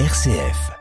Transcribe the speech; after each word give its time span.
RCF. 0.00 0.72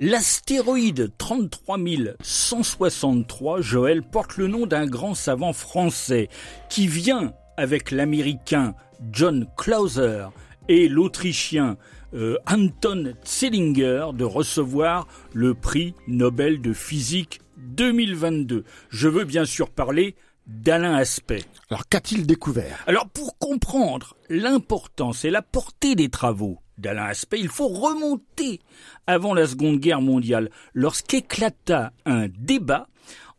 L'astéroïde 0.00 1.12
33163, 1.18 3.60
Joël, 3.60 4.02
porte 4.02 4.38
le 4.38 4.48
nom 4.48 4.66
d'un 4.66 4.86
grand 4.86 5.14
savant 5.14 5.52
français 5.52 6.28
qui 6.68 6.88
vient 6.88 7.32
avec 7.56 7.92
l'américain 7.92 8.74
John 9.12 9.46
Clauser 9.56 10.26
et 10.68 10.88
l'autrichien 10.88 11.76
euh, 12.12 12.38
Anton 12.50 13.14
Zellinger 13.24 14.08
de 14.14 14.24
recevoir 14.24 15.06
le 15.32 15.54
prix 15.54 15.94
Nobel 16.08 16.60
de 16.60 16.72
physique 16.72 17.40
2022. 17.56 18.64
Je 18.88 19.06
veux 19.06 19.24
bien 19.24 19.44
sûr 19.44 19.70
parler 19.70 20.16
d'Alain 20.46 20.94
Aspect. 20.94 21.44
Alors 21.70 21.88
qu'a-t-il 21.88 22.26
découvert? 22.26 22.82
Alors 22.86 23.08
pour 23.08 23.38
comprendre 23.38 24.16
l'importance 24.28 25.24
et 25.24 25.30
la 25.30 25.42
portée 25.42 25.94
des 25.94 26.08
travaux 26.08 26.58
d'Alain 26.78 27.06
Aspect, 27.06 27.40
il 27.40 27.48
faut 27.48 27.68
remonter 27.68 28.60
avant 29.06 29.34
la 29.34 29.46
Seconde 29.46 29.78
Guerre 29.78 30.00
mondiale, 30.00 30.50
lorsqu'éclata 30.74 31.92
un 32.04 32.28
débat 32.28 32.88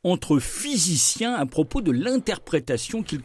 entre 0.04 0.40
physiciens 0.40 1.34
à 1.34 1.46
propos 1.46 1.82
de 1.82 1.92
l'interprétation 1.92 3.04
qu'il 3.04 3.22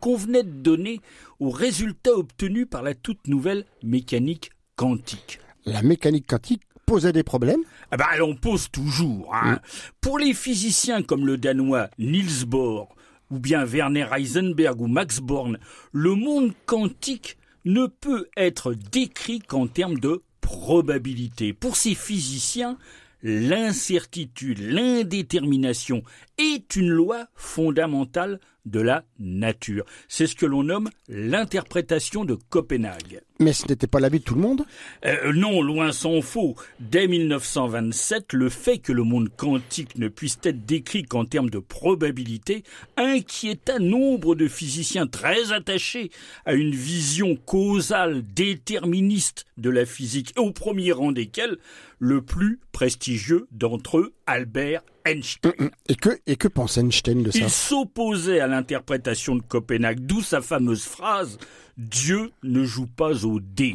convenait 0.00 0.42
de 0.42 0.50
donner 0.50 1.00
aux 1.40 1.50
résultats 1.50 2.14
obtenus 2.14 2.66
par 2.70 2.82
la 2.82 2.94
toute 2.94 3.26
nouvelle 3.26 3.64
mécanique 3.82 4.50
quantique. 4.76 5.40
La 5.64 5.82
mécanique 5.82 6.26
quantique 6.26 6.62
posait 6.84 7.12
des 7.12 7.22
problèmes? 7.22 7.62
Ah 7.90 7.96
bah, 7.96 8.08
Elle 8.14 8.22
en 8.22 8.34
pose 8.34 8.70
toujours. 8.70 9.34
Hein. 9.34 9.60
Pour 10.00 10.18
les 10.18 10.34
physiciens 10.34 11.02
comme 11.02 11.26
le 11.26 11.38
danois 11.38 11.88
Niels 11.98 12.44
Bohr, 12.46 12.93
ou 13.30 13.38
bien 13.38 13.64
Werner 13.64 14.06
Heisenberg 14.12 14.80
ou 14.80 14.86
Max 14.86 15.20
Born, 15.20 15.58
le 15.92 16.14
monde 16.14 16.52
quantique 16.66 17.38
ne 17.64 17.86
peut 17.86 18.28
être 18.36 18.74
décrit 18.74 19.40
qu'en 19.40 19.66
termes 19.66 19.98
de 19.98 20.22
probabilité. 20.40 21.52
Pour 21.52 21.76
ces 21.76 21.94
physiciens, 21.94 22.76
l'incertitude, 23.22 24.58
l'indétermination 24.58 26.02
est 26.38 26.76
une 26.76 26.90
loi 26.90 27.26
fondamentale 27.34 28.40
de 28.66 28.80
la 28.80 29.04
nature. 29.18 29.84
C'est 30.08 30.26
ce 30.26 30.34
que 30.34 30.46
l'on 30.46 30.62
nomme 30.64 30.88
l'interprétation 31.08 32.24
de 32.24 32.36
Copenhague. 32.48 33.20
Mais 33.40 33.52
ce 33.52 33.68
n'était 33.68 33.86
pas 33.86 34.00
l'avis 34.00 34.20
de 34.20 34.24
tout 34.24 34.36
le 34.36 34.40
monde? 34.40 34.64
Euh, 35.04 35.32
Non, 35.32 35.60
loin 35.60 35.92
s'en 35.92 36.22
faut. 36.22 36.54
Dès 36.80 37.08
1927, 37.08 38.32
le 38.32 38.48
fait 38.48 38.78
que 38.78 38.92
le 38.92 39.02
monde 39.02 39.28
quantique 39.36 39.98
ne 39.98 40.08
puisse 40.08 40.38
être 40.44 40.64
décrit 40.64 41.02
qu'en 41.02 41.24
termes 41.24 41.50
de 41.50 41.58
probabilité 41.58 42.62
inquiéta 42.96 43.78
nombre 43.80 44.34
de 44.34 44.48
physiciens 44.48 45.06
très 45.06 45.52
attachés 45.52 46.10
à 46.46 46.54
une 46.54 46.74
vision 46.74 47.36
causale 47.36 48.22
déterministe 48.34 49.44
de 49.58 49.70
la 49.70 49.84
physique, 49.84 50.32
au 50.38 50.52
premier 50.52 50.92
rang 50.92 51.12
desquels 51.12 51.58
le 51.98 52.22
plus 52.22 52.60
prestigieux 52.72 53.46
d'entre 53.50 53.98
eux, 53.98 54.14
Albert 54.26 54.82
Einstein. 55.04 55.52
Mm, 55.58 55.64
mm. 55.64 55.70
Et 55.88 55.94
que, 55.96 56.18
et 56.26 56.36
que 56.36 56.48
pense 56.48 56.78
Einstein 56.78 57.22
de 57.22 57.30
ça 57.30 57.38
Il 57.38 57.50
s'opposait 57.50 58.40
à 58.40 58.46
l'interprétation 58.46 59.36
de 59.36 59.42
Copenhague, 59.42 60.00
d'où 60.00 60.20
sa 60.20 60.40
fameuse 60.40 60.84
phrase 60.84 61.38
Dieu 61.76 62.30
ne 62.42 62.64
joue 62.64 62.86
pas 62.86 63.24
au 63.24 63.40
dé. 63.40 63.74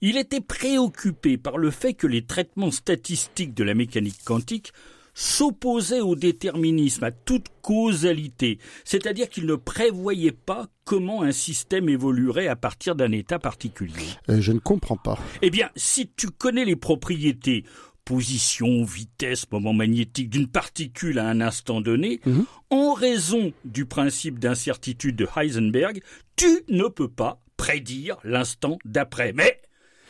Il 0.00 0.16
était 0.16 0.40
préoccupé 0.40 1.36
par 1.36 1.58
le 1.58 1.70
fait 1.70 1.94
que 1.94 2.06
les 2.06 2.24
traitements 2.24 2.70
statistiques 2.70 3.54
de 3.54 3.64
la 3.64 3.74
mécanique 3.74 4.22
quantique 4.24 4.72
s'opposaient 5.14 6.00
au 6.00 6.14
déterminisme, 6.14 7.04
à 7.04 7.10
toute 7.10 7.46
causalité, 7.62 8.58
c'est-à-dire 8.84 9.28
qu'il 9.28 9.46
ne 9.46 9.56
prévoyait 9.56 10.32
pas 10.32 10.68
comment 10.84 11.22
un 11.22 11.32
système 11.32 11.88
évoluerait 11.88 12.48
à 12.48 12.56
partir 12.56 12.94
d'un 12.94 13.12
état 13.12 13.38
particulier. 13.38 14.06
Euh, 14.28 14.40
je 14.40 14.52
ne 14.52 14.58
comprends 14.58 14.96
pas. 14.96 15.18
Eh 15.42 15.50
bien, 15.50 15.68
si 15.76 16.10
tu 16.16 16.28
connais 16.28 16.64
les 16.64 16.76
propriétés 16.76 17.64
position, 18.10 18.82
vitesse, 18.82 19.48
moment 19.52 19.72
magnétique 19.72 20.30
d'une 20.30 20.48
particule 20.48 21.20
à 21.20 21.28
un 21.28 21.40
instant 21.40 21.80
donné, 21.80 22.18
mhm. 22.26 22.44
en 22.70 22.92
raison 22.92 23.52
du 23.64 23.86
principe 23.86 24.40
d'incertitude 24.40 25.14
de 25.14 25.28
Heisenberg, 25.36 26.02
tu 26.34 26.64
ne 26.68 26.88
peux 26.88 27.06
pas 27.08 27.40
prédire 27.56 28.16
l'instant 28.24 28.78
d'après. 28.84 29.32
Mais 29.32 29.60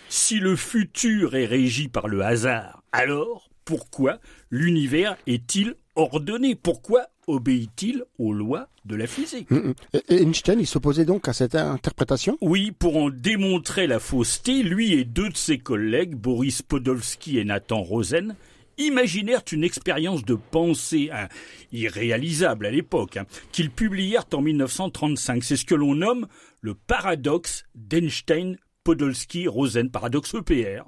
si 0.09 0.39
le 0.39 0.57
futur 0.57 1.37
est 1.37 1.45
régi 1.45 1.89
par 1.89 2.09
le 2.09 2.23
hasard, 2.23 2.83
alors 2.91 3.51
pourquoi 3.67 4.19
l'univers 4.51 5.19
est-il 5.27 5.75
ordonné? 5.95 6.55
Pourquoi 6.55 7.05
obéit-il 7.31 8.05
aux 8.19 8.33
lois 8.33 8.69
de 8.85 8.97
la 8.97 9.07
physique 9.07 9.51
mm, 9.51 9.57
mm. 9.57 9.75
Einstein, 10.09 10.61
il 10.61 10.67
s'opposait 10.67 11.05
donc 11.05 11.29
à 11.29 11.33
cette 11.33 11.55
interprétation 11.55 12.37
Oui, 12.41 12.73
pour 12.73 12.97
en 12.97 13.11
démontrer 13.11 13.87
la 13.87 13.99
fausseté, 13.99 14.63
lui 14.63 14.95
et 14.95 15.05
deux 15.05 15.29
de 15.29 15.37
ses 15.37 15.59
collègues, 15.59 16.15
Boris 16.15 16.63
Podolsky 16.63 17.39
et 17.39 17.45
Nathan 17.45 17.83
Rosen, 17.83 18.35
imaginèrent 18.79 19.45
une 19.53 19.65
expérience 19.65 20.25
de 20.25 20.35
pensée 20.35 21.11
hein, 21.13 21.29
irréalisable 21.73 22.67
à 22.67 22.71
l'époque, 22.71 23.17
hein, 23.17 23.27
qu'ils 23.53 23.71
publièrent 23.71 24.27
en 24.33 24.41
1935. 24.41 25.45
C'est 25.45 25.57
ce 25.57 25.65
que 25.65 25.75
l'on 25.75 25.95
nomme 25.95 26.27
le 26.61 26.75
paradoxe 26.75 27.65
d'Einstein-Podolsky-Rosen, 27.75 29.91
paradoxe 29.91 30.35
EPR. 30.35 30.85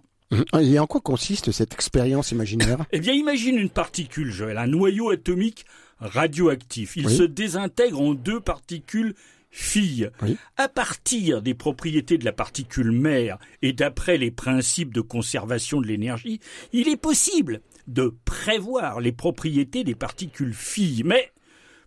Et 0.59 0.79
en 0.79 0.87
quoi 0.87 1.03
consiste 1.03 1.53
cette 1.53 1.75
expérience 1.75 2.33
imaginaire? 2.33 2.87
Eh 2.91 3.01
bien, 3.01 3.13
imagine 3.13 3.59
une 3.59 3.69
particule, 3.69 4.31
Joël, 4.31 4.57
un 4.57 4.67
noyau 4.67 5.11
atomique 5.11 5.67
radioactif. 6.03 6.97
Il 6.97 7.09
se 7.09 7.23
désintègre 7.23 8.01
en 8.01 8.15
deux 8.15 8.41
particules 8.41 9.15
filles. 9.51 10.11
À 10.57 10.69
partir 10.69 11.43
des 11.43 11.55
propriétés 11.55 12.19
de 12.19 12.25
la 12.25 12.33
particule 12.33 12.91
mère 12.91 13.39
et 13.61 13.73
d'après 13.73 14.17
les 14.17 14.31
principes 14.31 14.93
de 14.93 15.01
conservation 15.01 15.81
de 15.81 15.87
l'énergie, 15.87 16.41
il 16.73 16.89
est 16.89 16.97
possible 16.97 17.61
de 17.87 18.15
prévoir 18.25 19.01
les 19.01 19.13
propriétés 19.13 19.85
des 19.85 19.95
particules 19.95 20.55
filles. 20.55 21.03
Mais 21.05 21.31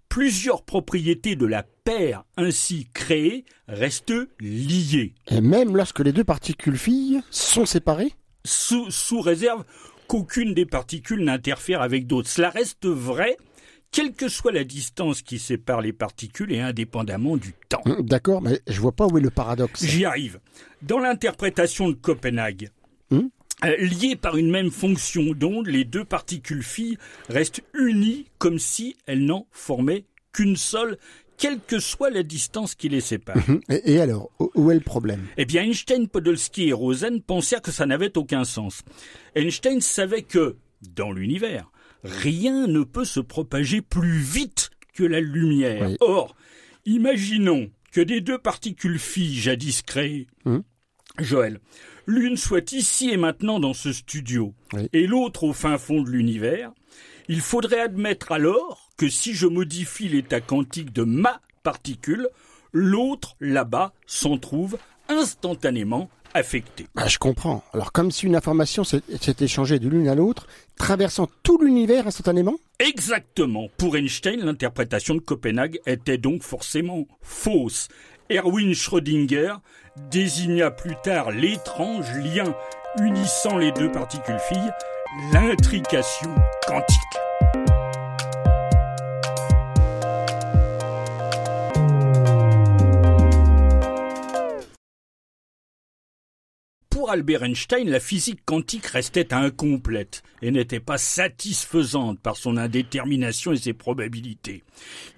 plusieurs 0.10 0.64
propriétés 0.64 1.36
de 1.36 1.46
la 1.46 1.64
paire 1.64 2.24
ainsi 2.38 2.88
créée 2.94 3.46
restent 3.68 4.14
liées. 4.40 5.14
Et 5.30 5.42
même 5.42 5.76
lorsque 5.76 6.00
les 6.00 6.14
deux 6.14 6.24
particules 6.24 6.78
filles 6.78 7.22
sont 7.32 7.66
séparées? 7.66 8.14
Sous, 8.46 9.22
réserve 9.22 9.66
qu'aucune 10.08 10.54
des 10.54 10.68
particules 10.68 11.24
n'interfère 11.24 11.82
avec 11.82 12.06
d'autres. 12.06 12.30
Cela 12.30 12.52
reste 12.52 12.86
vrai 12.86 13.38
quelle 13.96 14.14
que 14.14 14.28
soit 14.28 14.52
la 14.52 14.66
distance 14.66 15.22
qui 15.22 15.40
sépare 15.40 15.80
les 15.80 15.94
particules 15.94 16.52
et 16.52 16.60
indépendamment 16.60 17.38
du 17.38 17.54
temps. 17.70 17.82
Hum, 17.86 18.02
d'accord, 18.02 18.42
mais 18.42 18.60
je 18.68 18.82
vois 18.82 18.92
pas 18.92 19.08
où 19.08 19.18
est 19.18 19.22
le 19.22 19.30
paradoxe. 19.30 19.86
J'y 19.86 20.04
arrive. 20.04 20.42
Dans 20.82 21.00
l'interprétation 21.00 21.88
de 21.88 21.94
Copenhague, 21.94 22.72
hum 23.10 23.30
euh, 23.64 23.78
liées 23.78 24.18
par 24.18 24.36
une 24.36 24.52
même 24.52 24.70
fonction 24.70 25.32
d'onde, 25.32 25.68
les 25.68 25.86
deux 25.86 26.04
particules 26.04 26.62
filles 26.62 26.98
restent 27.30 27.62
unies 27.74 28.26
comme 28.38 28.60
si 28.60 28.98
elles 29.06 29.24
n'en 29.24 29.48
formaient 29.52 30.04
qu'une 30.34 30.58
seule, 30.58 30.98
quelle 31.38 31.62
que 31.62 31.80
soit 31.80 32.10
la 32.10 32.24
distance 32.24 32.76
qui 32.76 32.90
les 32.90 33.00
sépare. 33.00 33.38
Mhm. 33.48 33.62
Et, 33.70 34.02
alors, 34.02 34.30
où 34.56 34.72
est 34.72 34.76
le 34.76 34.82
problème? 34.82 35.26
Eh 35.38 35.46
bien, 35.46 35.64
Einstein, 35.64 36.10
Podolsky 36.10 36.68
et 36.68 36.74
Rosen 36.74 37.22
pensèrent 37.22 37.62
que 37.62 37.72
ça 37.72 37.86
n'avait 37.86 38.18
aucun 38.18 38.44
sens. 38.44 38.82
Einstein 39.36 39.80
savait 39.80 40.24
que, 40.24 40.58
dans 40.82 41.14
l'univers, 41.14 41.72
rien 42.06 42.68
ne 42.68 42.84
peut 42.84 43.06
se 43.06 43.20
propager 43.20 43.82
plus 43.82 44.20
vite 44.20 44.70
que 44.94 45.04
la 45.04 45.20
lumière. 45.20 45.90
Or, 46.00 46.36
imaginons 46.86 47.70
que 47.92 48.02
des 48.02 48.22
deux 48.22 48.38
particules 48.38 49.00
phi 49.00 49.34
jadis 49.36 49.82
créées, 49.82 50.28
hum. 50.46 50.64
Joël, 51.20 51.60
l'une 52.06 52.38
soit 52.38 52.74
ici 52.74 53.10
et 53.10 53.18
maintenant 53.18 53.60
dans 53.60 53.74
ce 53.74 53.94
studio, 53.94 54.54
et 54.94 55.08
l'autre 55.08 55.44
au 55.44 55.54
fin 55.54 55.78
fond 55.78 56.02
de 56.02 56.10
l'univers, 56.10 56.72
il 57.28 57.42
faudrait 57.42 57.80
admettre 57.80 58.32
alors 58.32 58.90
que 58.98 59.10
si 59.10 59.34
je 59.34 59.48
modifie 59.48 60.10
l'état 60.10 60.42
quantique 60.42 60.94
de 60.94 61.04
ma 61.04 61.42
particule, 61.64 62.30
l'autre 62.74 63.36
là-bas 63.40 63.94
s'en 64.06 64.38
trouve 64.38 64.78
instantanément 65.08 66.10
affecté. 66.36 66.86
Ah, 66.96 67.08
je 67.08 67.18
comprends. 67.18 67.64
Alors 67.74 67.92
comme 67.92 68.12
si 68.12 68.28
une 68.28 68.36
information 68.36 68.84
s'est 68.84 69.02
échangée 69.40 69.80
de 69.80 69.90
l'une 69.90 70.08
à 70.08 70.16
l'autre, 70.16 70.48
traversant 70.78 71.28
tout 71.42 71.58
l'univers 71.60 72.06
instantanément? 72.06 72.56
Exactement. 72.80 73.70
Pour 73.78 73.96
Einstein, 73.96 74.42
l'interprétation 74.42 75.16
de 75.16 75.22
Copenhague 75.22 75.80
était 75.88 76.18
donc 76.18 76.44
forcément 76.44 77.08
fausse. 77.22 77.88
Erwin 78.30 78.74
Schrödinger 78.74 79.54
désigna 80.12 80.72
plus 80.72 80.96
tard 81.04 81.32
l'étrange 81.32 82.12
lien 82.18 82.54
unissant 83.00 83.58
les 83.58 83.72
deux 83.72 83.92
particules 83.92 84.40
filles, 84.50 84.72
l'intrication 85.32 86.34
quantique. 86.68 87.25
Pour 97.06 97.12
Albert 97.12 97.44
Einstein, 97.44 97.88
la 97.88 98.00
physique 98.00 98.40
quantique 98.46 98.88
restait 98.88 99.32
incomplète 99.32 100.24
et 100.42 100.50
n'était 100.50 100.80
pas 100.80 100.98
satisfaisante 100.98 102.20
par 102.20 102.36
son 102.36 102.58
indétermination 102.58 103.52
et 103.52 103.58
ses 103.58 103.74
probabilités. 103.74 104.64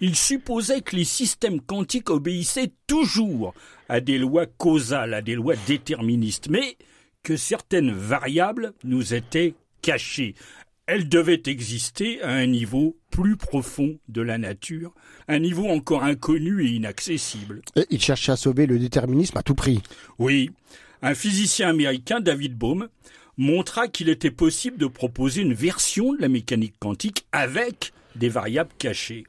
Il 0.01 0.13
supposait 0.18 0.81
que 0.81 0.98
les 0.98 1.06
systèmes 1.06 1.62
quantiques 1.62 2.10
obéissaient 2.10 2.74
toujours 2.88 3.54
à 3.88 4.01
des 4.01 4.18
lois 4.18 4.48
causales, 4.48 5.13
à 5.13 5.22
des 5.22 5.36
lois 5.36 5.56
déterministes, 5.66 6.50
mais 6.50 6.75
que 7.24 7.38
certaines 7.38 7.94
variables 7.94 8.74
nous 8.83 9.13
étaient 9.13 9.54
cachées. 9.81 10.36
Elles 10.88 11.07
devaient 11.07 11.44
exister 11.45 12.22
à 12.22 12.31
un 12.31 12.48
niveau 12.48 12.98
plus 13.12 13.38
profond 13.38 13.98
de 14.10 14.22
la 14.22 14.38
nature, 14.38 14.94
un 15.30 15.40
niveau 15.40 15.69
encore 15.69 16.04
inconnu 16.04 16.66
et 16.66 16.69
inaccessible. 16.69 17.62
il 17.90 18.01
cherchait 18.01 18.33
à 18.33 18.38
sauver 18.38 18.66
le 18.66 18.78
déterminisme 18.78 19.38
à 19.38 19.44
tout 19.44 19.56
prix. 19.56 19.81
Oui, 20.19 20.51
un 21.01 21.15
physicien 21.15 21.69
américain, 21.69 22.19
David 22.19 22.55
Bohm, 22.57 22.89
montra 23.38 23.88
qu'il 23.88 24.09
était 24.09 24.31
possible 24.31 24.77
de 24.77 24.88
proposer 24.88 25.41
une 25.41 25.53
version 25.53 26.13
de 26.13 26.21
la 26.21 26.27
mécanique 26.27 26.75
quantique 26.79 27.25
avec 27.31 27.94
des 28.15 28.29
variables 28.29 28.71
cachées. 28.79 29.25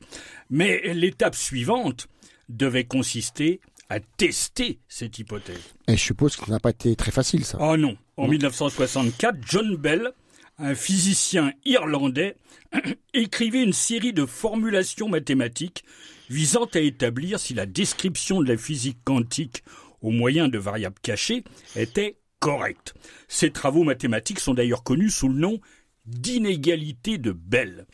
Mais 0.50 0.94
l'étape 0.94 1.34
suivante 1.34 2.08
devait 2.48 2.84
consister 2.84 3.60
à 3.90 4.00
tester 4.00 4.78
cette 4.88 5.18
hypothèse. 5.18 5.74
Et 5.86 5.96
je 5.96 6.02
suppose 6.02 6.36
que 6.36 6.46
ça 6.46 6.52
n'a 6.52 6.60
pas 6.60 6.70
été 6.70 6.94
très 6.96 7.10
facile, 7.10 7.44
ça. 7.44 7.58
Oh 7.60 7.76
non. 7.76 7.96
En 8.16 8.28
1964, 8.28 9.38
John 9.46 9.76
Bell, 9.76 10.12
un 10.58 10.74
physicien 10.74 11.52
irlandais, 11.64 12.36
écrivait 13.14 13.62
une 13.62 13.72
série 13.72 14.12
de 14.12 14.26
formulations 14.26 15.08
mathématiques 15.08 15.84
visant 16.28 16.66
à 16.74 16.80
établir 16.80 17.40
si 17.40 17.54
la 17.54 17.64
description 17.64 18.42
de 18.42 18.48
la 18.48 18.58
physique 18.58 18.98
quantique 19.04 19.62
au 20.00 20.10
moyen 20.10 20.48
de 20.48 20.58
variables 20.58 20.98
cachées 21.02 21.44
était 21.76 22.16
correcte. 22.38 22.94
Ces 23.26 23.50
travaux 23.50 23.84
mathématiques 23.84 24.40
sont 24.40 24.54
d'ailleurs 24.54 24.84
connus 24.84 25.10
sous 25.10 25.28
le 25.28 25.34
nom 25.34 25.60
d'inégalités 26.06 27.18
de 27.18 27.32
Bell. 27.32 27.86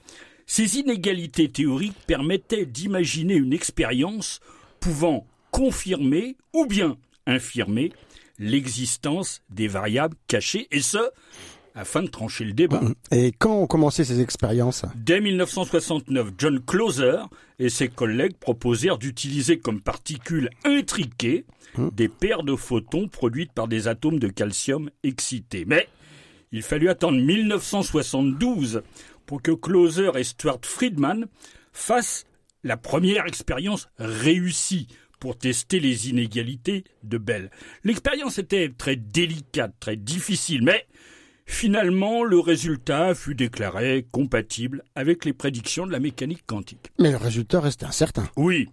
Ces 0.46 0.78
inégalités 0.78 1.50
théoriques 1.50 1.96
permettaient 2.06 2.66
d'imaginer 2.66 3.34
une 3.34 3.52
expérience 3.52 4.40
pouvant 4.80 5.26
confirmer 5.50 6.36
ou 6.52 6.66
bien 6.66 6.98
infirmer 7.26 7.92
l'existence 8.38 9.42
des 9.48 9.68
variables 9.68 10.16
cachées, 10.26 10.66
et 10.70 10.80
ce, 10.80 10.98
afin 11.74 12.02
de 12.02 12.08
trancher 12.08 12.44
le 12.44 12.52
débat. 12.52 12.80
Et 13.10 13.32
quand 13.32 13.62
ont 13.62 13.66
commencé 13.66 14.04
ces 14.04 14.20
expériences? 14.20 14.84
Dès 14.94 15.20
1969, 15.20 16.28
John 16.38 16.60
Clauser 16.60 17.18
et 17.58 17.68
ses 17.68 17.88
collègues 17.88 18.36
proposèrent 18.38 18.98
d'utiliser 18.98 19.58
comme 19.58 19.80
particules 19.80 20.50
intriquées 20.64 21.44
hum. 21.76 21.90
des 21.92 22.08
paires 22.08 22.44
de 22.44 22.54
photons 22.54 23.08
produites 23.08 23.52
par 23.52 23.68
des 23.68 23.88
atomes 23.88 24.18
de 24.18 24.28
calcium 24.28 24.90
excités. 25.02 25.64
Mais 25.66 25.88
il 26.52 26.62
fallut 26.62 26.88
attendre 26.88 27.18
1972 27.18 28.82
pour 29.26 29.42
que 29.42 29.50
Clauser 29.50 30.10
et 30.16 30.24
Stuart 30.24 30.60
Friedman 30.62 31.26
fassent 31.72 32.24
la 32.62 32.76
première 32.76 33.26
expérience 33.26 33.88
réussie 33.98 34.86
pour 35.18 35.36
tester 35.36 35.80
les 35.80 36.10
inégalités 36.10 36.84
de 37.02 37.18
Bell. 37.18 37.50
L'expérience 37.82 38.38
était 38.38 38.68
très 38.68 38.96
délicate, 38.96 39.74
très 39.80 39.96
difficile, 39.96 40.62
mais 40.62 40.86
Finalement, 41.46 42.24
le 42.24 42.38
résultat 42.38 43.14
fut 43.14 43.34
déclaré 43.34 44.06
compatible 44.10 44.82
avec 44.94 45.24
les 45.24 45.32
prédictions 45.32 45.86
de 45.86 45.92
la 45.92 46.00
mécanique 46.00 46.44
quantique. 46.46 46.90
Mais 46.98 47.10
le 47.10 47.16
résultat 47.16 47.60
restait 47.60 47.86
incertain. 47.86 48.28
Oui. 48.36 48.68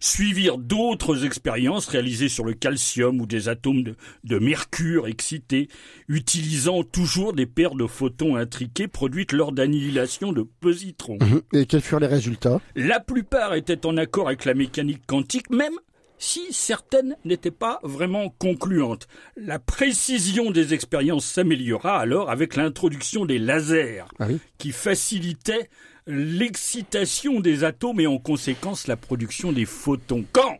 Suivirent 0.00 0.58
d'autres 0.58 1.24
expériences 1.24 1.88
réalisées 1.88 2.28
sur 2.28 2.44
le 2.44 2.54
calcium 2.54 3.20
ou 3.20 3.26
des 3.26 3.48
atomes 3.48 3.82
de, 3.82 4.38
mercure 4.38 5.08
excités, 5.08 5.68
utilisant 6.08 6.84
toujours 6.84 7.32
des 7.32 7.46
paires 7.46 7.74
de 7.74 7.86
photons 7.86 8.36
intriqués 8.36 8.86
produites 8.86 9.32
lors 9.32 9.50
d'annihilation 9.50 10.32
de 10.32 10.42
positrons. 10.42 11.18
Mhm. 11.20 11.42
Et 11.52 11.66
quels 11.66 11.80
furent 11.80 11.98
les 11.98 12.06
résultats? 12.06 12.60
La 12.76 13.00
plupart 13.00 13.54
étaient 13.54 13.86
en 13.86 13.96
accord 13.96 14.28
avec 14.28 14.44
la 14.44 14.54
mécanique 14.54 15.04
quantique, 15.06 15.50
même 15.50 15.74
si 16.18 16.52
certaines 16.52 17.16
n'étaient 17.24 17.50
pas 17.50 17.78
vraiment 17.82 18.28
concluantes. 18.28 19.08
La 19.36 19.58
précision 19.58 20.50
des 20.50 20.74
expériences 20.74 21.26
s'améliora 21.26 21.98
alors 21.98 22.30
avec 22.30 22.56
l'introduction 22.56 23.24
des 23.24 23.38
lasers, 23.38 24.04
ah 24.18 24.26
qui 24.58 24.72
facilitaient 24.72 25.70
l'excitation 26.06 27.40
des 27.40 27.64
atomes 27.64 28.00
et 28.00 28.06
en 28.06 28.18
conséquence 28.18 28.86
la 28.86 28.96
production 28.96 29.52
des 29.52 29.66
photons. 29.66 30.24
Quand, 30.32 30.58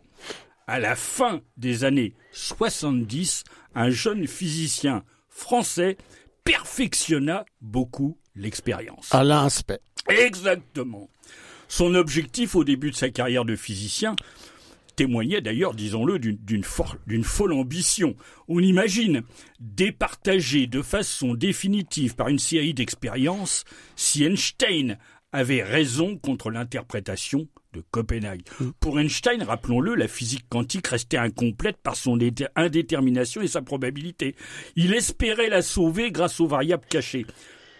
à 0.67 0.79
la 0.79 0.95
fin 0.95 1.41
des 1.57 1.83
années 1.83 2.13
70, 2.31 3.43
un 3.75 3.89
jeune 3.89 4.27
physicien 4.27 5.03
français 5.27 5.97
perfectionna 6.43 7.45
beaucoup 7.61 8.17
l'expérience. 8.35 9.09
Alain 9.11 9.45
Aspect. 9.45 9.79
Exactement. 10.07 11.09
Son 11.67 11.93
objectif 11.95 12.55
au 12.55 12.63
début 12.63 12.91
de 12.91 12.95
sa 12.95 13.09
carrière 13.09 13.45
de 13.45 13.55
physicien 13.55 14.15
témoignait 14.99 15.39
d'ailleurs, 15.39 15.75
disons-le, 15.75 16.19
d'une 16.19 17.23
folle 17.23 17.53
ambition. 17.53 18.17
On 18.49 18.59
imagine 18.59 19.21
départager 19.61 20.67
de 20.67 20.81
façon 20.81 21.35
définitive 21.35 22.15
par 22.15 22.27
une 22.27 22.37
série 22.37 22.73
d'expériences 22.73 23.63
si 23.95 24.25
Einstein 24.25 24.97
avait 25.31 25.63
raison 25.63 26.17
contre 26.17 26.51
l'interprétation 26.51 27.47
de 27.71 27.81
Copenhague. 27.91 28.41
Mm. 28.59 28.71
Pour 28.81 28.99
Einstein, 28.99 29.41
rappelons-le, 29.41 29.95
la 29.95 30.09
physique 30.09 30.49
quantique 30.49 30.87
restait 30.87 31.15
incomplète 31.15 31.77
par 31.77 31.95
son 31.95 32.19
indétermination 32.57 33.41
et 33.41 33.47
sa 33.47 33.61
probabilité. 33.61 34.35
Il 34.75 34.93
espérait 34.93 35.49
la 35.49 35.61
sauver 35.61 36.11
grâce 36.11 36.41
aux 36.41 36.47
variables 36.47 36.87
cachées. 36.89 37.25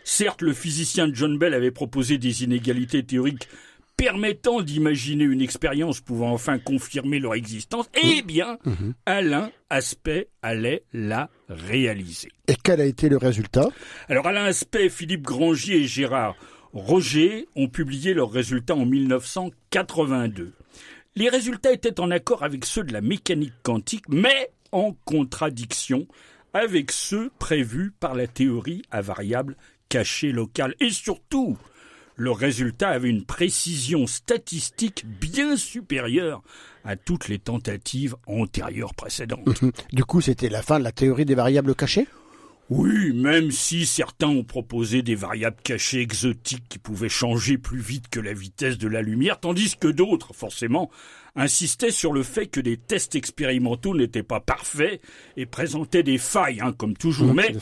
Certes, 0.06 0.42
le 0.42 0.54
physicien 0.54 1.10
John 1.12 1.38
Bell 1.38 1.54
avait 1.54 1.72
proposé 1.72 2.18
des 2.18 2.46
inégalités 2.46 3.04
théoriques 3.04 3.50
permettant 4.00 4.62
d'imaginer 4.62 5.26
une 5.26 5.42
expérience 5.42 6.00
pouvant 6.00 6.32
enfin 6.32 6.58
confirmer 6.58 7.20
leur 7.20 7.36
existence, 7.36 7.90
eh 8.02 8.22
bien, 8.22 8.58
mhm. 8.64 8.94
Alain 9.06 9.52
Aspect 9.70 10.30
allait 10.42 10.84
la 10.94 11.30
réaliser. 11.50 12.30
Et 12.48 12.56
quel 12.64 12.80
a 12.80 12.86
été 12.86 13.10
le 13.10 13.18
résultat? 13.18 13.68
Alors 14.08 14.26
Alain 14.26 14.46
Aspect, 14.46 14.88
Philippe 14.88 15.24
Grangier 15.24 15.82
et 15.82 15.88
Gérard 15.88 16.38
Roger 16.72 17.50
ont 17.58 17.68
publié 17.68 18.14
leurs 18.14 18.32
résultats 18.32 18.76
en 18.76 18.86
1982. 18.86 20.54
Les 21.16 21.28
résultats 21.28 21.74
étaient 21.74 22.00
en 22.00 22.10
accord 22.10 22.44
avec 22.44 22.64
ceux 22.64 22.86
de 22.86 22.94
la 22.94 23.02
mécanique 23.02 23.54
quantique, 23.64 24.06
mais 24.08 24.52
en 24.72 24.96
contradiction 25.04 26.08
avec 26.54 26.94
ceux 26.94 27.32
prévus 27.38 27.92
par 28.00 28.16
la 28.16 28.28
théorie 28.28 28.84
à 28.92 29.02
variables 29.02 29.58
cachées 29.90 30.32
locales. 30.32 30.76
Et 30.80 30.90
surtout, 30.90 31.58
le 32.20 32.32
résultat 32.32 32.90
avait 32.90 33.10
une 33.10 33.24
précision 33.24 34.06
statistique 34.06 35.06
bien 35.08 35.56
supérieure 35.56 36.44
à 36.84 36.98
toutes 36.98 37.30
les 37.30 37.40
tentatives 37.40 38.16
antérieures 38.28 38.94
précédentes. 38.94 39.64
du 39.94 40.04
coup, 40.04 40.20
c'était 40.20 40.50
la 40.50 40.62
fin 40.62 40.80
de 40.80 40.84
la 40.84 40.92
théorie 40.92 41.26
des 41.26 41.36
variables 41.36 41.76
cachées? 41.76 42.08
Oui, 42.70 43.14
même 43.14 43.52
si 43.52 43.86
certains 43.86 44.28
ont 44.28 44.44
proposé 44.44 45.02
des 45.02 45.16
variables 45.16 45.58
cachées 45.64 46.02
exotiques 46.02 46.66
qui 46.70 46.78
pouvaient 46.78 47.10
changer 47.10 47.58
plus 47.58 47.80
vite 47.80 48.10
que 48.10 48.20
la 48.20 48.34
vitesse 48.34 48.78
de 48.78 48.88
la 48.88 49.02
lumière, 49.02 49.40
tandis 49.40 49.76
que 49.76 49.88
d'autres, 49.88 50.36
forcément, 50.36 50.92
insistaient 51.36 51.90
sur 51.90 52.12
le 52.12 52.22
fait 52.22 52.48
que 52.48 52.60
des 52.60 52.78
tests 52.78 53.16
expérimentaux 53.16 53.96
n'étaient 53.96 54.24
pas 54.24 54.42
parfaits 54.42 55.02
et 55.38 55.46
présentaient 55.46 56.04
des 56.04 56.20
failles, 56.20 56.60
hein, 56.62 56.74
comme 56.74 56.96
toujours. 56.96 57.34
Mais 57.34 57.56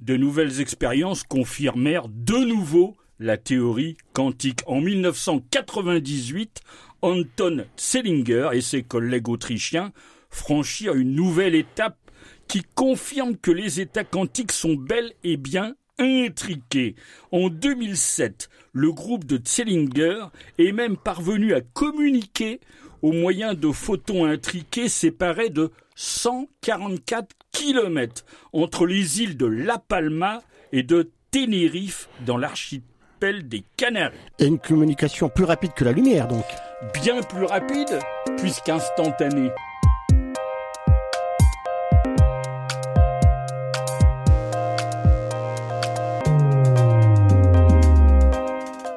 de 0.00 0.16
nouvelles 0.16 0.60
expériences 0.60 1.22
confirmèrent 1.22 2.08
de 2.08 2.44
nouveau 2.44 2.96
la 3.20 3.36
théorie 3.36 3.98
quantique. 4.14 4.62
En 4.66 4.80
1998, 4.80 6.62
Anton 7.02 7.66
Zellinger 7.76 8.48
et 8.54 8.62
ses 8.62 8.82
collègues 8.82 9.28
autrichiens 9.28 9.92
franchirent 10.30 10.94
une 10.94 11.14
nouvelle 11.14 11.54
étape 11.54 11.98
qui 12.48 12.62
confirme 12.74 13.36
que 13.36 13.50
les 13.50 13.80
états 13.80 14.04
quantiques 14.04 14.52
sont 14.52 14.74
bel 14.74 15.12
et 15.22 15.36
bien 15.36 15.76
intriqués. 15.98 16.96
En 17.30 17.50
2007, 17.50 18.48
le 18.72 18.90
groupe 18.90 19.24
de 19.24 19.40
Zellinger 19.44 20.24
est 20.58 20.72
même 20.72 20.96
parvenu 20.96 21.54
à 21.54 21.60
communiquer 21.60 22.60
au 23.02 23.12
moyen 23.12 23.54
de 23.54 23.70
photons 23.70 24.24
intriqués 24.24 24.88
séparés 24.88 25.50
de 25.50 25.70
144 25.94 27.28
km 27.52 28.24
entre 28.52 28.86
les 28.86 29.22
îles 29.22 29.36
de 29.36 29.46
La 29.46 29.78
Palma 29.78 30.42
et 30.72 30.82
de 30.82 31.10
Tenerife 31.30 32.08
dans 32.24 32.38
l'archipel 32.38 32.89
des 33.20 33.64
Canaries. 33.76 34.16
Et 34.38 34.46
une 34.46 34.58
communication 34.58 35.28
plus 35.28 35.44
rapide 35.44 35.72
que 35.74 35.84
la 35.84 35.92
lumière, 35.92 36.26
donc 36.26 36.44
Bien 36.94 37.20
plus 37.22 37.44
rapide, 37.44 37.98
puisqu'instantanée. 38.38 39.50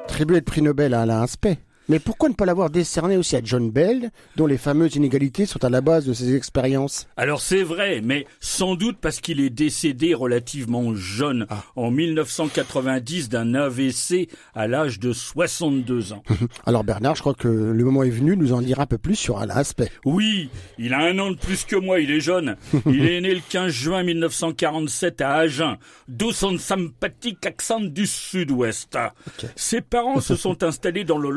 Tribué 0.08 0.40
de 0.40 0.44
prix 0.44 0.62
Nobel 0.62 0.94
à 0.94 1.02
Alain 1.02 1.22
Aspect. 1.22 1.58
Mais 1.88 1.98
pourquoi 1.98 2.30
ne 2.30 2.34
pas 2.34 2.46
l'avoir 2.46 2.70
décerné 2.70 3.18
aussi 3.18 3.36
à 3.36 3.40
John 3.44 3.70
Bell, 3.70 4.10
dont 4.36 4.46
les 4.46 4.56
fameuses 4.56 4.96
inégalités 4.96 5.44
sont 5.44 5.62
à 5.64 5.68
la 5.68 5.82
base 5.82 6.06
de 6.06 6.14
ses 6.14 6.34
expériences? 6.34 7.06
Alors 7.18 7.42
c'est 7.42 7.62
vrai, 7.62 8.00
mais 8.02 8.26
sans 8.40 8.74
doute 8.74 8.96
parce 9.00 9.20
qu'il 9.20 9.38
est 9.40 9.50
décédé 9.50 10.14
relativement 10.14 10.94
jeune, 10.94 11.46
ah. 11.50 11.62
en 11.76 11.90
1990 11.90 13.28
d'un 13.28 13.54
AVC 13.54 14.28
à 14.54 14.66
l'âge 14.66 14.98
de 14.98 15.12
62 15.12 16.14
ans. 16.14 16.22
Alors 16.66 16.84
Bernard, 16.84 17.16
je 17.16 17.20
crois 17.20 17.34
que 17.34 17.48
le 17.48 17.84
moment 17.84 18.02
est 18.02 18.10
venu 18.10 18.34
de 18.34 18.40
nous 18.40 18.54
en 18.54 18.62
dire 18.62 18.80
un 18.80 18.86
peu 18.86 18.96
plus 18.96 19.16
sur 19.16 19.38
Alain 19.38 19.56
Aspect. 19.56 19.90
Oui, 20.06 20.48
il 20.78 20.94
a 20.94 21.00
un 21.00 21.18
an 21.18 21.32
de 21.32 21.36
plus 21.36 21.64
que 21.64 21.76
moi, 21.76 22.00
il 22.00 22.10
est 22.10 22.20
jeune. 22.20 22.56
Il 22.86 23.06
est 23.06 23.20
né 23.20 23.34
le 23.34 23.40
15 23.48 23.72
juin 23.72 24.02
1947 24.02 25.20
à 25.20 25.34
Agen, 25.34 25.76
d'où 26.08 26.32
son 26.32 26.56
sympathique 26.58 27.44
accent 27.44 27.80
du 27.80 28.06
sud-ouest. 28.06 28.96
Ses 29.56 29.80
parents 29.80 30.20
se 30.20 30.36
sont 30.44 30.62
installés 30.62 31.04
dans 31.04 31.18
le 31.18 31.30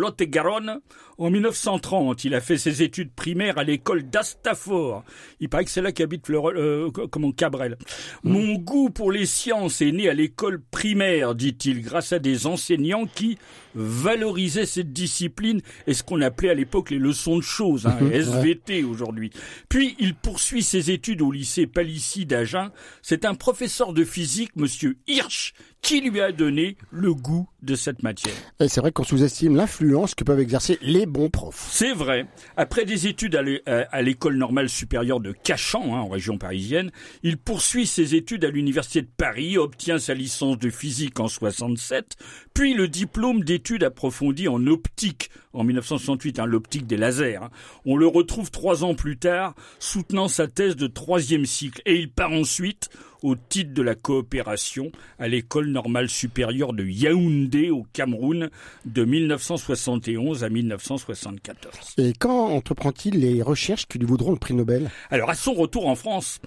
En 1.17 1.31
1930. 1.31 2.23
Il 2.25 2.35
a 2.35 2.41
fait 2.41 2.57
ses 2.57 2.83
études 2.83 3.11
primaires 3.11 3.57
à 3.57 3.63
l'école 3.63 4.03
d'Astafor. 4.03 5.03
Il 5.39 5.49
paraît 5.49 5.65
que 5.65 5.71
c'est 5.71 5.81
là 5.81 5.91
qu'habite 5.91 6.29
euh, 6.29 6.91
comment 7.11 7.31
Cabrel. 7.31 7.77
Hmm. 8.23 8.31
Mon 8.31 8.53
goût 8.55 8.89
pour 8.89 9.11
les 9.11 9.25
sciences 9.25 9.81
est 9.81 9.91
né 9.91 10.09
à 10.09 10.13
l'école 10.13 10.61
primaire, 10.61 11.33
dit-il, 11.33 11.81
grâce 11.81 12.13
à 12.13 12.19
des 12.19 12.45
enseignants 12.45 13.05
qui 13.05 13.37
valorisaient 13.73 14.65
cette 14.65 14.91
discipline 14.91 15.61
et 15.85 15.93
ce 15.93 16.03
qu'on 16.03 16.21
appelait 16.21 16.49
à 16.49 16.53
l'époque 16.55 16.89
les 16.89 16.97
leçons 16.97 17.37
de 17.37 17.43
choses, 17.43 17.85
hein, 17.85 17.97
SVT 18.11 18.83
aujourd'hui. 18.83 19.31
Puis 19.69 19.95
il 19.99 20.15
poursuit 20.15 20.63
ses 20.63 20.91
études 20.91 21.21
au 21.21 21.31
lycée 21.31 21.67
Palissy 21.67 22.25
d'Agen. 22.25 22.69
C'est 23.01 23.25
un 23.25 23.35
professeur 23.35 23.93
de 23.93 24.03
physique, 24.03 24.55
monsieur 24.55 24.97
Hirsch, 25.07 25.53
qui 25.81 26.01
lui 26.01 26.19
a 26.19 26.31
donné 26.31 26.77
le 26.91 27.13
goût 27.13 27.47
de 27.61 27.75
cette 27.75 28.03
matière. 28.03 28.33
Et 28.59 28.67
c'est 28.67 28.81
vrai 28.81 28.91
qu'on 28.91 29.03
sous-estime 29.03 29.55
l'influence 29.55 30.15
que 30.15 30.23
peuvent 30.23 30.39
exercer 30.39 30.77
les 30.81 31.05
bons 31.05 31.29
profs. 31.29 31.67
C'est 31.71 31.93
vrai. 31.93 32.25
Après 32.55 32.85
des 32.85 33.07
études 33.07 33.35
à 33.65 34.01
l'école 34.01 34.37
normale 34.37 34.69
supérieure 34.69 35.19
de 35.19 35.31
Cachan, 35.31 35.95
hein, 35.95 35.99
en 35.99 36.07
région 36.07 36.37
parisienne, 36.37 36.91
il 37.23 37.37
poursuit 37.37 37.87
ses 37.87 38.15
études 38.15 38.45
à 38.45 38.49
l'université 38.49 39.01
de 39.01 39.09
Paris, 39.15 39.57
obtient 39.57 39.99
sa 39.99 40.13
licence 40.13 40.57
de 40.57 40.69
physique 40.69 41.19
en 41.19 41.27
67, 41.27 42.15
puis 42.53 42.73
le 42.73 42.87
diplôme 42.87 43.43
d'études 43.43 43.83
approfondies 43.83 44.47
en 44.47 44.65
optique 44.67 45.29
en 45.53 45.63
1968, 45.63 46.39
hein, 46.39 46.45
l'optique 46.45 46.85
des 46.85 46.97
lasers. 46.97 47.37
Hein. 47.37 47.49
On 47.85 47.97
le 47.97 48.07
retrouve 48.07 48.51
trois 48.51 48.83
ans 48.83 48.93
plus 48.93 49.17
tard, 49.17 49.55
soutenant 49.79 50.27
sa 50.27 50.47
thèse 50.47 50.75
de 50.75 50.87
troisième 50.87 51.45
cycle, 51.45 51.81
et 51.85 51.95
il 51.95 52.11
part 52.11 52.31
ensuite 52.31 52.89
au 53.23 53.35
titre 53.35 53.73
de 53.73 53.81
la 53.81 53.95
coopération 53.95 54.91
à 55.19 55.27
l'école 55.27 55.67
normale 55.67 56.09
supérieure 56.09 56.73
de 56.73 56.83
Yaoundé 56.83 57.69
au 57.69 57.85
Cameroun 57.93 58.49
de 58.85 59.05
1971 59.05 60.43
à 60.43 60.49
1974. 60.49 61.95
Et 61.97 62.13
quand 62.17 62.47
entreprend-il 62.47 63.19
les 63.19 63.41
recherches 63.41 63.87
qui 63.87 63.99
lui 63.99 64.05
vaudront 64.05 64.31
le 64.31 64.37
prix 64.37 64.53
Nobel? 64.53 64.89
Alors 65.09 65.29
à 65.29 65.35
son 65.35 65.53
retour 65.53 65.87
en 65.87 65.95
France, 65.95 66.39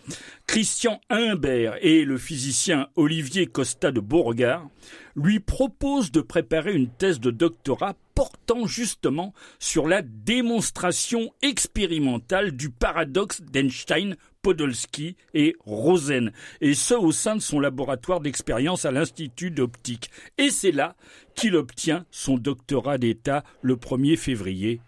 Christian 0.47 1.01
Humbert 1.11 1.77
et 1.81 2.05
le 2.05 2.19
physicien 2.19 2.89
Olivier 2.97 3.47
Costa 3.47 3.93
de 3.93 4.01
Beauregard 4.01 4.69
lui 5.17 5.41
proposent 5.41 6.13
de 6.13 6.21
préparer 6.21 6.75
une 6.75 6.89
thèse 6.89 7.21
de 7.21 7.31
doctorat 7.31 7.95
portant 8.15 8.67
justement 8.67 9.33
sur 9.59 9.87
la 9.89 10.03
démonstration 10.03 11.33
expérimentale 11.43 12.53
du 12.53 12.71
paradoxe 12.71 13.41
d'Einstein 13.41 14.17
Podolsky 14.43 15.17
et 15.35 15.57
Rosen, 15.65 16.33
et 16.61 16.75
ce 16.75 16.95
au 16.95 17.13
sein 17.13 17.37
de 17.37 17.41
son 17.41 17.61
laboratoire 17.61 18.21
d'expérience 18.21 18.85
à 18.85 18.91
l'Institut 18.91 19.51
d'optique. 19.51 20.11
Et 20.39 20.51
c'est 20.51 20.73
là 20.73 20.97
qu'il 21.35 21.57
obtient 21.57 22.07
son 22.11 22.37
doctorat 22.37 22.99
d'État 22.99 23.45
le 23.63 23.77
1er 23.77 24.17
février 24.17 24.81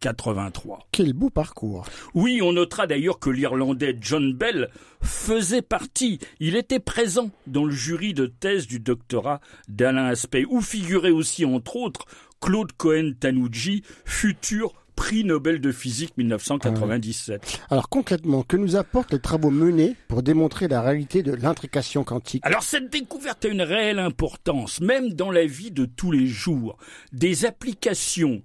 1983. 0.00 0.88
Quel 0.92 1.12
beau 1.12 1.28
parcours. 1.28 1.86
Oui, 2.14 2.40
on 2.42 2.54
notera 2.54 2.86
d'ailleurs 2.86 3.18
que 3.18 3.28
l'Irlandais 3.28 3.96
John 4.00 4.32
Bell 4.32 4.70
faisait 5.02 5.62
partie, 5.62 6.18
il 6.40 6.56
était 6.56 6.80
présent 6.80 7.30
dans 7.46 7.64
le 7.64 7.70
jury 7.70 8.14
de 8.14 8.26
thèse 8.26 8.66
du 8.66 8.80
doctorat 8.80 9.40
d'Alain 9.68 10.06
Aspect, 10.06 10.46
où 10.48 10.62
figurait 10.62 11.10
aussi 11.10 11.44
entre 11.44 11.76
autres 11.76 12.06
Claude 12.40 12.72
Cohen-Tanucci, 12.72 13.82
futur 14.06 14.72
prix 14.96 15.24
Nobel 15.24 15.60
de 15.60 15.72
physique 15.72 16.16
1997. 16.16 17.42
Ah 17.42 17.66
Alors 17.70 17.88
concrètement, 17.88 18.42
que 18.42 18.56
nous 18.56 18.76
apportent 18.76 19.12
les 19.12 19.18
travaux 19.18 19.50
menés 19.50 19.96
pour 20.08 20.22
démontrer 20.22 20.68
la 20.68 20.80
réalité 20.80 21.22
de 21.22 21.32
l'intrication 21.32 22.04
quantique? 22.04 22.44
Alors 22.44 22.62
cette 22.62 22.90
découverte 22.90 23.44
a 23.44 23.48
une 23.48 23.62
réelle 23.62 23.98
importance, 23.98 24.80
même 24.80 25.12
dans 25.12 25.30
la 25.30 25.44
vie 25.44 25.70
de 25.70 25.84
tous 25.84 26.10
les 26.10 26.26
jours. 26.26 26.78
Des 27.12 27.44
applications 27.44 28.42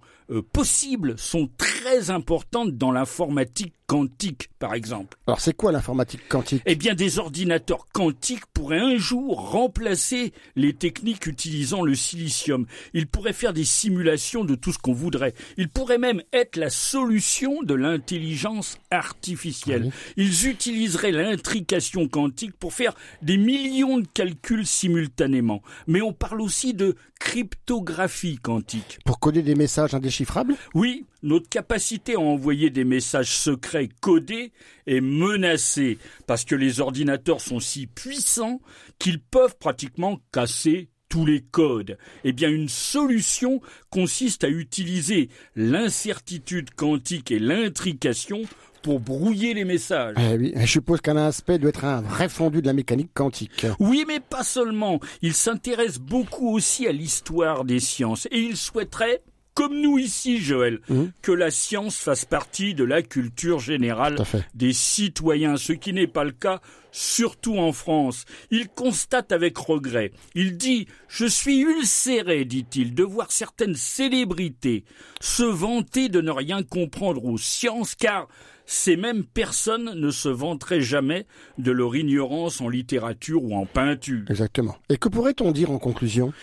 possibles 0.53 1.17
sont 1.17 1.49
très 1.57 2.09
importantes 2.09 2.77
dans 2.77 2.91
l'informatique 2.91 3.75
quantique, 3.87 4.49
par 4.59 4.73
exemple. 4.73 5.17
Alors 5.27 5.39
c'est 5.39 5.55
quoi 5.55 5.71
l'informatique 5.71 6.27
quantique? 6.27 6.63
Eh 6.65 6.75
bien, 6.75 6.95
des 6.95 7.19
ordinateurs 7.19 7.87
quantiques 7.93 8.45
pourraient 8.53 8.79
un 8.79 8.97
jour 8.97 9.51
remplacer 9.51 10.33
les 10.55 10.73
techniques 10.73 11.27
utilisant 11.27 11.83
le 11.83 11.95
silicium. 11.95 12.65
Ils 12.93 13.07
pourraient 13.07 13.33
faire 13.33 13.53
des 13.53 13.63
simulations 13.63 14.43
de 14.43 14.55
tout 14.55 14.71
ce 14.71 14.79
qu'on 14.79 14.93
voudrait. 14.93 15.33
Ils 15.57 15.69
pourraient 15.69 15.97
même 15.97 16.21
être 16.33 16.57
la 16.57 16.69
solution 16.69 17.63
de 17.63 17.73
l'intelligence 17.73 18.77
artificielle. 18.91 19.91
Ils 20.17 20.47
utiliseraient 20.47 21.11
l'intrication 21.11 22.07
quantique 22.07 22.55
pour 22.57 22.73
faire 22.73 22.93
des 23.21 23.37
millions 23.37 23.99
de 23.99 24.07
calculs 24.13 24.65
simultanément. 24.65 25.61
Mais 25.87 26.01
on 26.01 26.13
parle 26.13 26.41
aussi 26.41 26.73
de 26.73 26.95
cryptographie 27.19 28.37
quantique. 28.37 28.99
Pour 29.05 29.19
coder 29.19 29.41
des 29.41 29.55
messages 29.55 29.93
indéchiffrables? 29.93 30.55
Oui, 30.73 31.05
notre 31.25 31.49
capacité 31.49 32.15
à 32.15 32.19
envoyer 32.19 32.69
des 32.69 32.85
messages 32.85 33.35
secrets 33.35 33.89
codés 33.99 34.53
est 34.85 35.01
menacée 35.01 35.97
parce 36.27 36.45
que 36.45 36.55
les 36.55 36.79
ordinateurs 36.79 37.41
sont 37.41 37.59
si 37.59 37.87
puissants 37.87 38.61
qu'ils 38.99 39.19
peuvent 39.19 39.57
pratiquement 39.57 40.19
casser 40.31 40.89
tous 41.09 41.25
les 41.25 41.41
codes. 41.41 41.97
Eh 42.23 42.33
bien, 42.33 42.49
une 42.49 42.69
solution 42.69 43.61
consiste 43.89 44.43
à 44.43 44.49
utiliser 44.49 45.29
l'incertitude 45.55 46.73
quantique 46.75 47.31
et 47.31 47.39
l'intrication 47.39 48.41
pour 48.83 48.99
brouiller 48.99 49.55
les 49.55 49.65
messages. 49.65 50.15
Eh 50.19 50.37
oui, 50.37 50.53
je 50.55 50.65
suppose 50.65 51.01
qu'un 51.01 51.17
aspect 51.17 51.57
doit 51.57 51.69
être 51.69 51.85
un 51.85 52.01
vrai 52.01 52.29
fondu 52.29 52.61
de 52.61 52.67
la 52.67 52.73
mécanique 52.73 53.09
quantique. 53.15 53.65
Oui, 53.79 54.05
mais 54.07 54.19
pas 54.19 54.43
seulement. 54.43 54.99
Il 55.23 55.33
s'intéresse 55.33 55.97
beaucoup 55.97 56.53
aussi 56.53 56.85
à 56.85 56.91
l'histoire 56.91 57.65
des 57.65 57.79
sciences 57.79 58.27
et 58.27 58.37
il 58.37 58.55
souhaiterait 58.55 59.23
comme 59.55 59.79
nous 59.79 59.97
ici, 59.97 60.39
Joël, 60.39 60.81
mmh. 60.89 61.05
que 61.21 61.31
la 61.31 61.49
science 61.49 61.97
fasse 61.97 62.25
partie 62.25 62.75
de 62.75 62.83
la 62.83 63.01
culture 63.01 63.59
générale 63.59 64.17
des 64.53 64.73
citoyens, 64.73 65.55
ce 65.55 65.71
qui 65.71 65.93
n'est 65.93 66.07
pas 66.07 66.25
le 66.25 66.33
cas, 66.33 66.59
surtout 66.91 67.57
en 67.57 67.71
France. 67.71 68.25
Il 68.51 68.67
constate 68.67 69.31
avec 69.31 69.57
regret. 69.57 70.11
Il 70.35 70.57
dit 70.57 70.87
Je 71.07 71.25
suis 71.25 71.61
ulcéré, 71.61 72.43
dit-il, 72.43 72.93
de 72.93 73.03
voir 73.03 73.31
certaines 73.31 73.75
célébrités 73.75 74.83
se 75.21 75.43
vanter 75.43 76.09
de 76.09 76.19
ne 76.19 76.31
rien 76.31 76.61
comprendre 76.61 77.23
aux 77.25 77.37
sciences, 77.37 77.95
car 77.95 78.27
ces 78.65 78.97
mêmes 78.97 79.23
personnes 79.23 79.93
ne 79.93 80.09
se 80.11 80.29
vanteraient 80.29 80.81
jamais 80.81 81.27
de 81.57 81.71
leur 81.71 81.95
ignorance 81.95 82.61
en 82.61 82.67
littérature 82.67 83.43
ou 83.43 83.55
en 83.55 83.65
peinture. 83.65 84.25
Exactement. 84.29 84.75
Et 84.89 84.97
que 84.97 85.07
pourrait-on 85.07 85.51
dire 85.51 85.71
en 85.71 85.79
conclusion? 85.79 86.33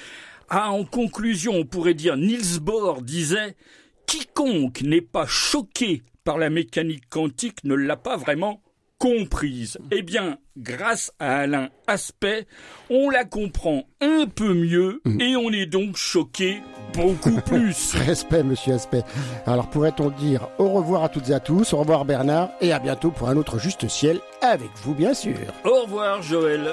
Ah, 0.49 0.71
en 0.71 0.85
conclusion, 0.85 1.55
on 1.55 1.65
pourrait 1.65 1.95
dire 1.95 2.17
Niels 2.17 2.61
Bohr 2.61 3.03
disait 3.03 3.57
Quiconque 4.07 4.83
n'est 4.83 5.01
pas 5.01 5.27
choqué 5.27 6.03
par 6.25 6.39
la 6.39 6.51
mécanique 6.51 7.09
quantique 7.09 7.65
ne 7.65 7.75
l'a 7.75 7.97
pas 7.97 8.17
vraiment 8.17 8.63
comprise. 9.03 9.79
Eh 9.91 10.03
bien, 10.03 10.39
grâce 10.57 11.13
à 11.19 11.39
Alain 11.39 11.71
Aspect, 11.89 12.47
on 12.89 13.11
la 13.11 13.25
comprend 13.25 13.83
un 14.01 14.27
peu 14.27 14.55
mieux 14.55 15.01
mm. 15.05 15.21
et 15.21 15.35
on 15.35 15.51
est 15.51 15.67
donc 15.67 15.97
choqué 15.97 16.63
beaucoup 16.95 17.41
plus. 17.47 17.95
Respect, 17.95 18.45
monsieur 18.45 18.75
Aspect. 18.75 19.03
Alors 19.45 19.71
pourrait-on 19.71 20.11
dire 20.11 20.49
au 20.59 20.69
revoir 20.69 21.03
à 21.03 21.09
toutes 21.09 21.31
et 21.31 21.35
à 21.35 21.41
tous, 21.41 21.73
au 21.73 21.79
revoir 21.79 22.05
Bernard 22.05 22.51
et 22.61 22.73
à 22.73 22.79
bientôt 22.79 23.11
pour 23.11 23.29
un 23.29 23.37
autre 23.37 23.59
juste 23.59 23.89
ciel 23.89 24.21
avec 24.41 24.71
vous, 24.85 24.95
bien 24.95 25.15
sûr. 25.15 25.35
Au 25.65 25.83
revoir, 25.83 26.23
Joël. 26.23 26.73